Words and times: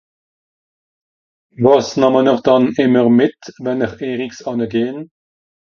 wàs 1.63 1.87
nàhm 1.99 2.15
n'r 2.23 2.39
dànn 2.45 2.65
ìmmer 2.83 3.07
mìt 3.17 3.39
wenn'r 3.63 3.93
erigs 4.09 4.39
ànne 4.49 4.67
gehn 4.73 4.97